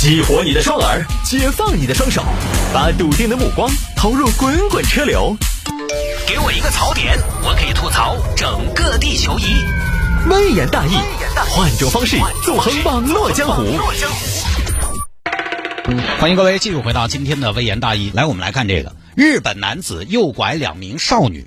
[0.00, 2.22] 激活你的双耳，解放你的双手，
[2.72, 5.36] 把笃定的目光投入滚滚车流。
[6.24, 9.56] 给我一个槽点，我可以吐槽整个地球仪。
[10.30, 10.92] 微言大义，
[11.50, 13.76] 换种方式纵横网络江湖。
[16.20, 18.12] 欢迎各位继续回到今天的微言大义。
[18.14, 21.44] 来，我们来看这个：日本男子诱拐两名少女。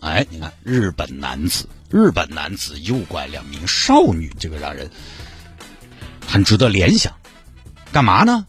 [0.00, 4.90] 哎，你看，日本男子，日本男子诱拐两名少女，这个让人
[6.26, 7.10] 很值得联想。
[7.94, 8.44] 干嘛呢？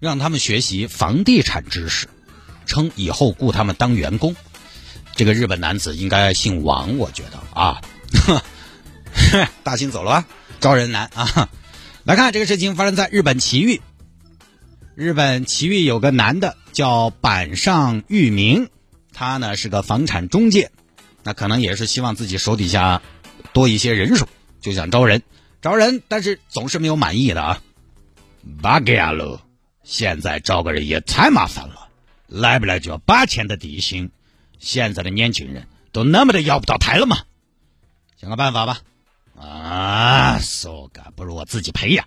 [0.00, 2.08] 让他们学习房地产知识，
[2.66, 4.34] 称以后雇他们当员工。
[5.14, 7.80] 这个日本男子应该姓王，我觉得啊，
[9.62, 10.26] 大兴走了吧？
[10.58, 11.48] 招人难啊！
[12.02, 13.80] 来看这个事情发生在日本埼玉。
[14.96, 18.68] 日本奇遇有个男的叫板上裕明，
[19.12, 20.72] 他呢是个房产中介，
[21.22, 23.00] 那可能也是希望自己手底下
[23.52, 24.28] 多一些人手，
[24.60, 25.22] 就想招人，
[25.62, 27.62] 招人，但是总是没有满意的啊。
[28.62, 29.40] 巴给亚喽！
[29.82, 31.88] 现在招个人也太麻烦了，
[32.26, 34.10] 来不来就要八千的底薪。
[34.58, 37.18] 现在的年轻人都那么的要不到台了吗？
[38.20, 38.80] 想个办法吧。
[39.38, 42.06] 啊，说个不如我自己培养，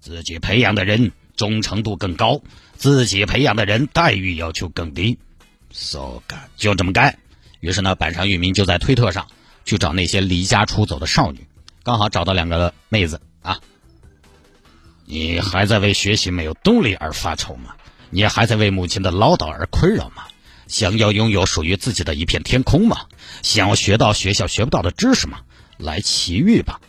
[0.00, 2.42] 自己培养的人忠诚度更高，
[2.74, 5.18] 自己培养的人待遇要求更低。
[5.70, 7.18] 说个就这么干。
[7.60, 9.28] 于是呢，板上玉明就在推特上
[9.64, 11.46] 去找那些离家出走的少女，
[11.82, 13.60] 刚好找到两个妹子啊。
[15.06, 17.74] 你还在为学习没有动力而发愁吗？
[18.10, 20.24] 你还在为母亲的唠叨而困扰吗？
[20.68, 23.06] 想要拥有属于自己的一片天空吗？
[23.42, 25.40] 想要学到学校学不到的知识吗？
[25.78, 26.80] 来奇遇吧！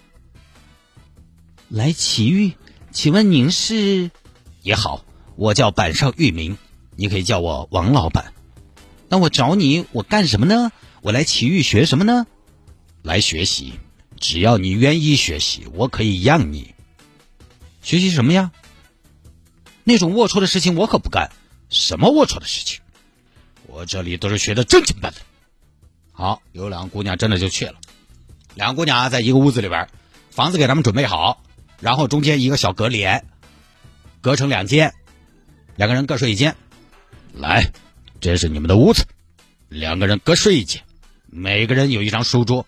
[1.69, 2.53] 来奇遇，
[2.91, 4.09] 请问您是？
[4.63, 6.57] 也好，我叫板上玉明，
[6.95, 8.33] 你可以叫我王老板。
[9.09, 10.71] 那我找你，我干什么呢？
[11.01, 12.25] 我来奇遇学什么呢？
[13.03, 13.73] 来学习，
[14.19, 16.73] 只要你愿意学习，我可以让你。
[17.87, 18.51] 学习什么呀？
[19.85, 21.31] 那种龌龊的事情我可不干。
[21.69, 22.81] 什么龌龊的事情？
[23.65, 25.15] 我这里都是学的正经八百。
[26.11, 27.75] 好，有两个姑娘真的就去了。
[28.55, 29.87] 两个姑娘在一个屋子里边，
[30.31, 31.41] 房子给他们准备好，
[31.79, 33.25] 然后中间一个小隔帘，
[34.19, 34.93] 隔成两间，
[35.77, 36.57] 两个人各睡一间。
[37.31, 37.71] 来，
[38.19, 39.05] 这是你们的屋子，
[39.69, 40.83] 两个人各睡一间，
[41.27, 42.65] 每个人有一张书桌。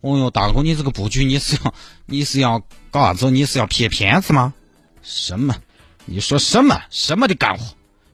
[0.00, 1.74] 哦哟，大哥，你这个布局，你是要
[2.06, 3.30] 你是要搞啥子？
[3.30, 4.52] 你是要骗骗子吗？
[5.02, 5.56] 什么？
[6.06, 6.82] 你说什么？
[6.90, 7.64] 什么的干活？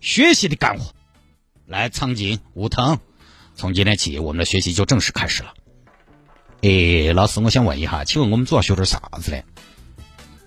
[0.00, 0.92] 学习的干活？
[1.66, 2.98] 来，苍井、武藤，
[3.54, 5.54] 从今天起，我们的学习就正式开始了。
[6.62, 9.42] 哎，老师，我想问一下，请问我们主要学点啥子呢？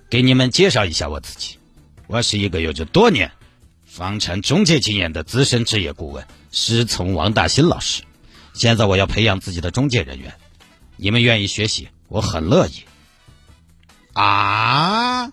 [0.10, 1.58] 给你们介绍一下我自己，
[2.08, 3.32] 我是一个有着多年
[3.86, 8.04] 房产中介经验的资深职业顾问，师从王大新老师。
[8.54, 10.34] 现在我要培养自己的中介人员。
[10.98, 12.84] 你们愿意学习，我很乐意。
[14.14, 15.32] 啊，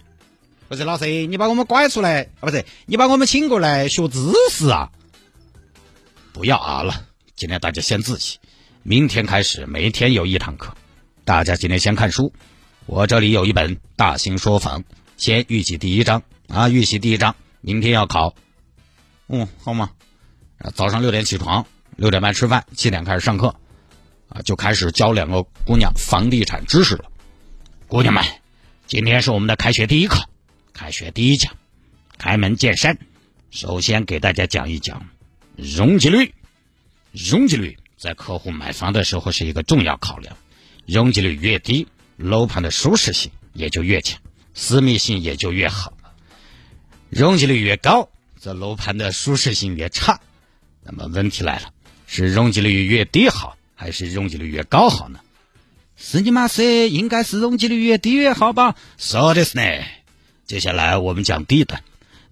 [0.68, 2.42] 不是老师，你把我们拐出来啊？
[2.42, 4.90] 不是，你把我们请过来学知识啊？
[6.32, 8.38] 不要啊了，今天大家先自习，
[8.82, 10.74] 明天开始每天有一堂课。
[11.24, 12.32] 大家今天先看书，
[12.84, 14.80] 我这里有一本《大兴说房》，
[15.16, 18.34] 先预习第一章啊，预习第一章，明天要考。
[19.28, 19.90] 嗯，好吗？
[20.74, 21.66] 早上六点起床，
[21.96, 23.56] 六点半吃饭，七点开始上课。
[24.28, 27.06] 啊，就开始教两个姑娘房地产知识了。
[27.88, 28.24] 姑娘们，
[28.86, 30.28] 今天是我们的开学第一课，
[30.72, 31.56] 开学第一讲，
[32.18, 32.96] 开门见山。
[33.50, 35.08] 首先给大家讲一讲
[35.56, 36.32] 容积率。
[37.10, 40.36] 容积率在客户买房的时候是一个重要考量。
[40.86, 44.20] 容积率越低，楼盘的舒适性也就越强，
[44.54, 45.92] 私密性也就越好。
[47.10, 48.08] 容积率越高，
[48.38, 50.20] 则楼盘的舒适性越差。
[50.84, 51.72] 那么问题来了，
[52.06, 53.58] 是容积率越低好？
[53.74, 55.18] 还是容积率越高好呢？
[55.96, 58.76] 是你妈说应该是容积率越低越好吧？
[58.98, 59.62] 说的是呢。
[60.46, 61.82] 接下来我们讲地段，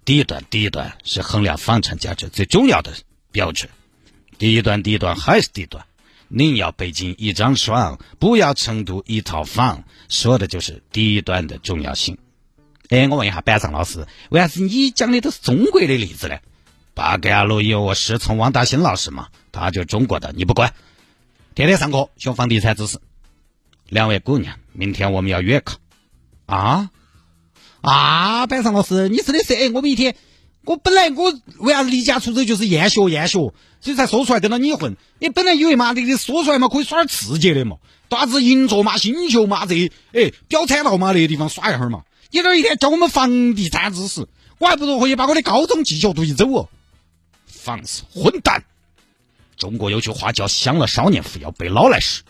[0.05, 2.93] 地段地段是衡量房产价值最重要的
[3.31, 3.69] 标准。
[4.37, 5.85] 地段地段还是地段。
[6.27, 12.17] 宁要北京一张床，不要成都一套房，说的就是地段的重要性。
[12.89, 16.37] 哎，我问一下板上老师，为啥子你讲的都是中国的例子呢？
[16.93, 20.73] 巴格亚路有我师从王大兴老师嘛，他就中国的，你不管。
[21.53, 22.99] 天天上课学房地产知识，
[23.89, 25.77] 两位姑娘，明天我们要约考
[26.47, 26.89] 啊
[27.81, 28.47] 啊！
[28.47, 30.15] 班上老师，你真的是哎，我们一天，
[30.63, 34.97] 我本来我为啥子离家出走就是厌学厌学，所以才说出来跟到你混。
[35.19, 37.77] 你本来以为嘛，你你说出来嘛，可以耍点刺激的嘛，
[38.09, 42.03] 到啥子银座嘛、星球嘛这，哎，表参道嘛那些地方耍一会儿嘛。
[42.31, 44.27] 你这一天教我们房地产知识，
[44.57, 46.69] 我还不如回去把我的高中技巧读一走哦。
[47.45, 48.63] 放肆混蛋！
[49.57, 52.23] 中国有句话叫“享了少年福，要背老来时”，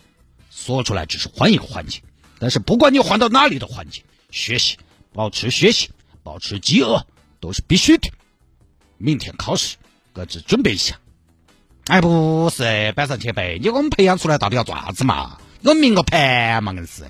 [0.66, 2.02] 说出来只是换一个环境，
[2.40, 4.02] 但是不管你换到哪里的环境，
[4.32, 4.76] 学习，
[5.12, 5.90] 保持学习，
[6.24, 7.06] 保持饥饿
[7.38, 8.10] 都是必须的。
[8.98, 9.76] 明天考试，
[10.12, 10.98] 各自准备一下。
[11.86, 15.38] 哎，不是，板上前辈，你给我们培养出来到底要做啥子嘛？
[15.62, 17.04] 我们明个盘嘛，硬是。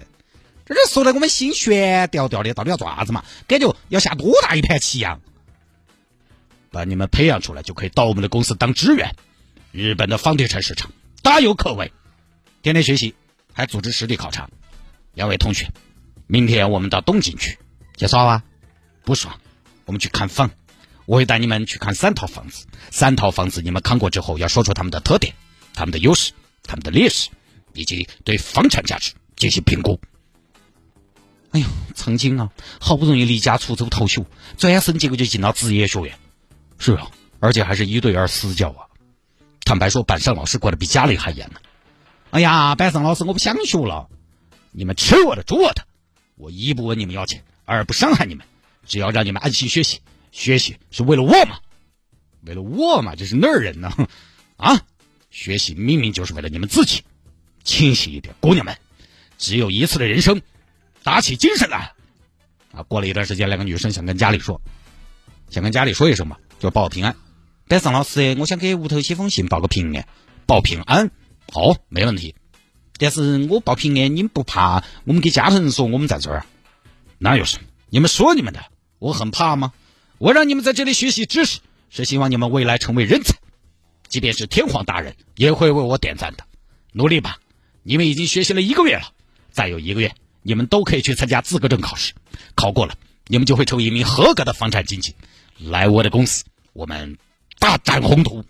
[0.66, 3.24] 这就说的我们心悬吊吊的，到底要做啥子嘛？
[3.46, 5.18] 感觉要下多大一盘棋呀？
[6.70, 9.14] 把你们培养出来，就可以到我们的公司当职员。
[9.72, 10.90] 日本的房地产市场
[11.22, 11.90] 大有可为，
[12.62, 13.14] 天天学习，
[13.56, 14.50] 还组织实地考察。
[15.14, 15.70] 两位同学，
[16.26, 17.58] 明天我们到东京去，
[17.96, 18.44] 介绍啊？
[19.02, 19.40] 不爽，
[19.86, 20.50] 我们去看房。
[21.06, 25.32] 我会带你们去看三套房子，三套房子你们看过之后，要说出他们的特点、
[25.72, 26.32] 他们的优势、
[26.64, 27.30] 他们的劣势，
[27.72, 29.98] 以及对房产价值进行评估。
[31.52, 34.26] 哎呦，曾经啊，好不容易离家出走逃学，
[34.58, 36.18] 转身结果就进了职业学院。
[36.76, 37.10] 是啊，
[37.40, 38.84] 而且还是一对二私教啊。
[39.64, 41.60] 坦白说，板上老师管的比家里还严呢。
[42.30, 44.08] 哎呀，班上老师，我不想学了。
[44.72, 45.86] 你们吃我的，住我的，
[46.36, 48.44] 我一不问你们要钱，二不伤害你们，
[48.86, 50.00] 只要让你们安心学习。
[50.32, 51.58] 学习是为了我嘛？
[52.42, 53.14] 为了我嘛？
[53.16, 53.90] 这是哪儿人呢？
[54.56, 54.82] 啊！
[55.30, 57.02] 学习明明就是为了你们自己。
[57.64, 58.76] 清醒一点，姑娘们，
[59.38, 60.40] 只有一次的人生，
[61.02, 61.92] 打起精神来！
[62.72, 62.82] 啊！
[62.82, 64.60] 过了一段时间，两个女生想跟家里说，
[65.48, 67.16] 想跟家里说一声嘛，就报平安。
[67.66, 70.06] 班上老师，我想给屋头写封信报个平安，
[70.46, 71.10] 报平安，
[71.52, 72.34] 好，没问题。
[72.98, 76.46] 但是我报平安，你们不怕我们给家人说我们在这儿？
[77.18, 77.64] 那有什么？
[77.90, 78.64] 你们说你们的，
[78.98, 79.72] 我很怕吗？
[80.18, 81.60] 我让你们在这里学习知识，
[81.90, 83.36] 是希望你们未来成为人才，
[84.08, 86.44] 即便是天皇大人也会为我点赞的。
[86.92, 87.38] 努力吧！
[87.82, 89.12] 你们已经学习了一个月了，
[89.50, 92.14] 再有一个月，你们都可以去参加资格证考试，
[92.54, 92.94] 考过了，
[93.26, 95.14] 你们就会成为一名合格的房产经纪，
[95.58, 97.18] 来我的公司，我们
[97.58, 98.44] 大展宏图。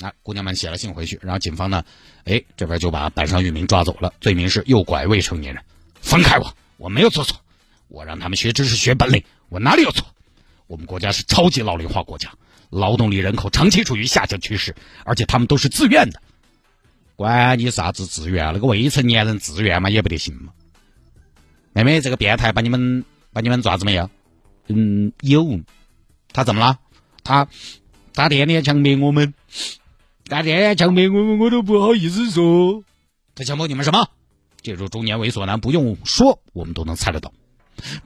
[0.00, 1.84] 那姑娘们写了信回去，然后警方呢，
[2.24, 5.62] 哎，这边就把板上玉明抓走了，罪名是诱拐未成年人。
[6.00, 7.38] 放开我，我没有做错，
[7.88, 10.06] 我让他们学知识、学本领，我哪里有错？
[10.66, 12.32] 我们国家是超级老龄化国家，
[12.70, 14.74] 劳动力人口长期处于下降趋势，
[15.04, 16.22] 而且他们都是自愿的。
[17.16, 20.52] 管你啥子自愿，那个未成年人自愿嘛也不得行嘛。
[21.74, 23.04] 妹妹，这个变态把你们
[23.34, 24.10] 把你们抓怎么样？
[24.68, 25.60] 嗯，有。
[26.32, 26.78] 他怎么了？
[27.22, 27.46] 他
[28.14, 29.34] 他天天强逼我们，
[30.30, 32.84] 他天天强迫我，我都不好意思说。
[33.34, 34.08] 他强迫你们什么？
[34.62, 37.32] 进入中年猥琐男不用说，我们都能猜得到。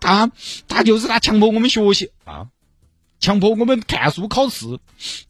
[0.00, 0.30] 他
[0.66, 2.48] 他就是他强迫我们学习啊。
[3.20, 4.78] 强迫我们看书考试，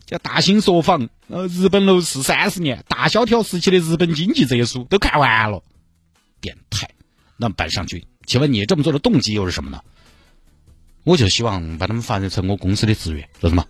[0.06, 5.62] 叫大兴说房，呃，日本楼市三十年，大萧条时期的日本经济这些书都看完了，
[6.40, 6.90] 变态！
[7.36, 9.80] 那搬上去，请问你这么做的动机又是什么呢？
[11.04, 13.64] 我就希望把他们发展成我公司的职员，知道吗？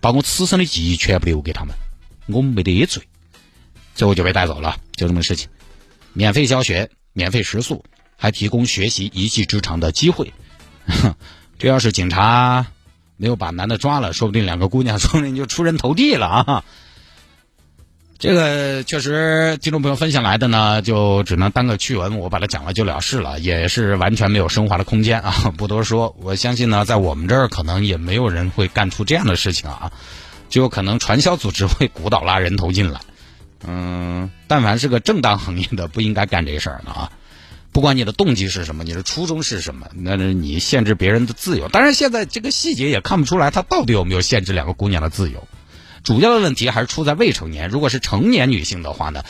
[0.00, 1.74] 把我此生的记忆全部留给他们，
[2.26, 3.02] 我没得罪，
[3.94, 5.48] 最后就被带走了，就这么个事情。
[6.12, 7.84] 免费教学，免费食宿，
[8.16, 10.32] 还提供学习一技之长的机会，
[11.58, 12.66] 这要是警察。
[13.18, 16.64] 没有把男的抓了，说不定两个姑娘说不定就出人头地了啊！
[18.18, 25.52] 这个确实，听众朋友分享来的呢，就只能当个趣闻，我把它讲了就了事了，也是完全没有升华的空间啊！
[25.56, 29.92] 不多说，我相信呢，在我们这儿可能也没有人会干出这样的事情啊，
[30.52, 33.00] 就有可能传销组织会鼓捣拉人头进来。
[33.66, 37.10] 嗯，但凡是个正当行业的，不应该干这事儿的啊。
[37.72, 41.68] 不管你的动机是什么，你的初衷是什么，那是你限制别人的自由。
[41.68, 45.48] 当然，现在这个细节也看不出来，他到底有没有限制两个姑娘的自由。
[46.04, 47.70] 主要的问题还是出在未成年。
[47.70, 49.22] 如果是成年女性的话呢，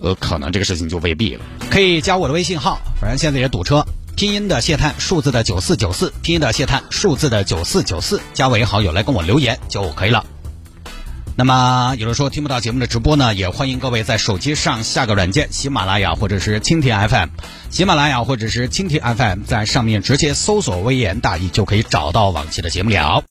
[0.00, 1.44] 呃，可能这个事情就未必了。
[1.70, 3.84] 可以加我的微信号，反正现在也堵车。
[4.16, 10.24] 拼音的谢探，数字的九四九四，拼音的谢探，数字的九四九四，加为好友来跟我留言就可以了。
[11.36, 17.28] 那么，有的时候听不到节目的直播呢，也欢迎各位在手机上下个软件，喜马拉雅或者是蜻蜓 FM，
[17.70, 23.22] 喜马拉雅或者是蜻蜓 FM，在上面直接搜索“微言大义”就可以找到往期的节目了。